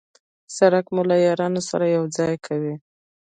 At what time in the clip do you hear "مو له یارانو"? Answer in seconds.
0.93-1.61